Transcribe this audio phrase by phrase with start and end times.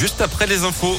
[0.00, 0.98] juste après les infos.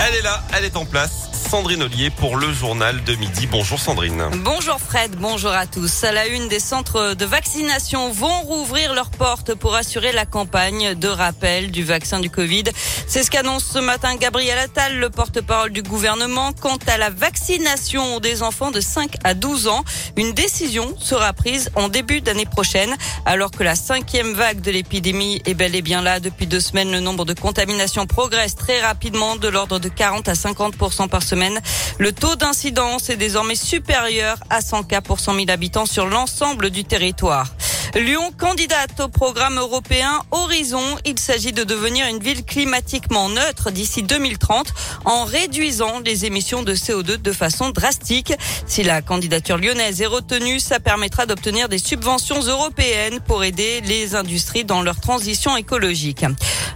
[0.00, 1.21] Elle est là, elle est en place.
[1.52, 3.46] Sandrine Ollier pour le journal de midi.
[3.46, 4.24] Bonjour Sandrine.
[4.36, 6.02] Bonjour Fred, bonjour à tous.
[6.02, 10.94] À la une des centres de vaccination vont rouvrir leurs portes pour assurer la campagne
[10.94, 12.64] de rappel du vaccin du Covid.
[13.06, 16.54] C'est ce qu'annonce ce matin Gabriel Attal, le porte-parole du gouvernement.
[16.58, 19.84] Quant à la vaccination des enfants de 5 à 12 ans,
[20.16, 22.96] une décision sera prise en début d'année prochaine.
[23.26, 26.90] Alors que la cinquième vague de l'épidémie est bel et bien là depuis deux semaines,
[26.90, 31.41] le nombre de contaminations progresse très rapidement de l'ordre de 40 à 50% par semaine.
[31.98, 36.70] Le taux d'incidence est désormais supérieur à 100 cas pour 100 000 habitants sur l'ensemble
[36.70, 37.46] du territoire.
[37.94, 40.82] Lyon candidate au programme européen Horizon.
[41.04, 44.72] Il s'agit de devenir une ville climatiquement neutre d'ici 2030
[45.04, 48.32] en réduisant les émissions de CO2 de façon drastique.
[48.66, 54.14] Si la candidature lyonnaise est retenue, ça permettra d'obtenir des subventions européennes pour aider les
[54.14, 56.24] industries dans leur transition écologique.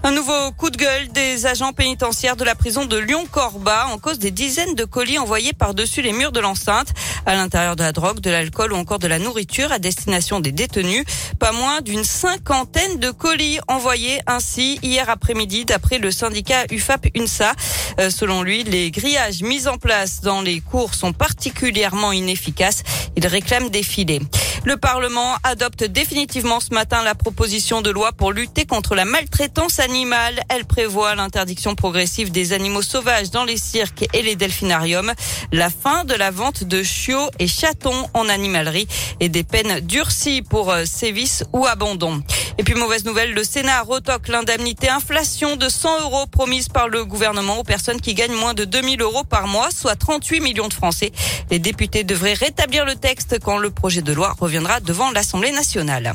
[0.07, 4.21] Un nouveau coup de gueule des agents pénitentiaires de la prison de Lyon-Corba en cause
[4.21, 6.95] des dizaines de colis envoyés par-dessus les murs de l'enceinte
[7.27, 10.53] à l'intérieur de la drogue, de l'alcool ou encore de la nourriture à destination des
[10.53, 11.05] détenus.
[11.41, 17.55] Pas moins d'une cinquantaine de colis envoyés ainsi hier après-midi d'après le syndicat UFAP-UNSA.
[17.99, 22.85] Euh, selon lui, les grillages mis en place dans les cours sont particulièrement inefficaces.
[23.17, 24.21] Il réclame des filets.
[24.67, 29.79] Le Parlement adopte définitivement ce matin la proposition de loi pour lutter contre la maltraitance
[29.79, 30.43] animale.
[30.49, 35.13] Elle prévoit l'interdiction progressive des animaux sauvages dans les cirques et les delphinariums,
[35.53, 38.89] la fin de la vente de chiots et chatons en animalerie
[39.21, 42.21] et des peines durcies pour euh, sévices ou abandon.
[42.59, 47.05] Et puis mauvaise nouvelle, le Sénat retoque l'indemnité inflation de 100 euros promise par le
[47.05, 50.73] gouvernement aux personnes qui gagnent moins de 2000 euros par mois, soit 38 millions de
[50.73, 51.13] Français.
[51.51, 56.15] Les députés devraient rétablir le texte quand le projet de loi reviendra devant l'Assemblée nationale.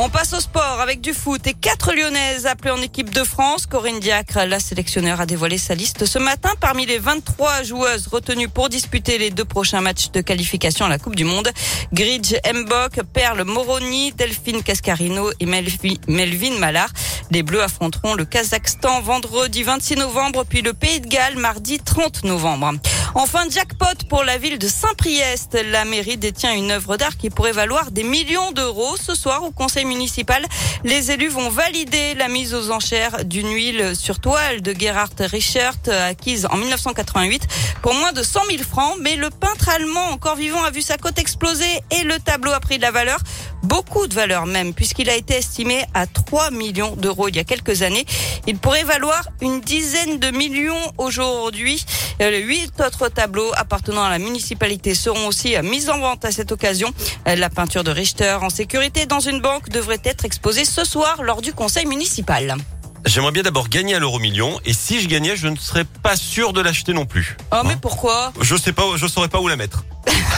[0.00, 3.66] On passe au sport avec du foot et quatre Lyonnaises appelées en équipe de France.
[3.66, 8.48] Corinne Diacre, la sélectionneur, a dévoilé sa liste ce matin parmi les 23 joueuses retenues
[8.48, 11.50] pour disputer les deux prochains matchs de qualification à la Coupe du Monde.
[11.92, 16.92] Gridge Mbok, Perle Moroni, Delphine Cascarino et Melvin Mallard.
[17.32, 22.22] Les Bleus affronteront le Kazakhstan vendredi 26 novembre, puis le Pays de Galles mardi 30
[22.22, 22.74] novembre.
[23.20, 25.58] Enfin, jackpot pour la ville de Saint-Priest.
[25.72, 28.96] La mairie détient une œuvre d'art qui pourrait valoir des millions d'euros.
[28.96, 30.46] Ce soir, au conseil municipal,
[30.84, 35.74] les élus vont valider la mise aux enchères d'une huile sur toile de Gerhard Richert
[35.88, 37.42] acquise en 1988
[37.82, 38.94] pour moins de 100 000 francs.
[39.00, 42.60] Mais le peintre allemand encore vivant a vu sa cote exploser et le tableau a
[42.60, 43.18] pris de la valeur
[43.62, 47.44] beaucoup de valeur même, puisqu'il a été estimé à 3 millions d'euros il y a
[47.44, 48.04] quelques années.
[48.46, 51.84] Il pourrait valoir une dizaine de millions aujourd'hui.
[52.20, 56.52] Les huit autres tableaux appartenant à la municipalité seront aussi mis en vente à cette
[56.52, 56.92] occasion.
[57.26, 61.42] La peinture de Richter en sécurité dans une banque devrait être exposée ce soir lors
[61.42, 62.56] du conseil municipal.
[63.04, 66.16] J'aimerais bien d'abord gagner à l'euro million et si je gagnais, je ne serais pas
[66.16, 67.36] sûr de l'acheter non plus.
[67.52, 68.32] Oh mais hein pourquoi?
[68.40, 69.84] Je sais pas, je saurais pas où la mettre.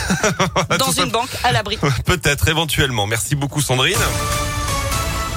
[0.78, 1.78] Dans une banque à l'abri.
[2.04, 3.06] Peut-être éventuellement.
[3.06, 3.98] Merci beaucoup Sandrine.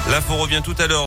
[0.09, 1.01] L'info revient tout à l'heure.